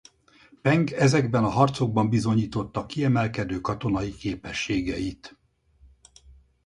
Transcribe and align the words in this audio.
Peng 0.61 0.91
ezekben 0.91 1.43
a 1.43 1.47
harcokban 1.49 2.09
bizonyította 2.09 2.85
kiemelkedő 2.85 3.61
katonai 3.61 4.13
képességeit. 4.15 5.37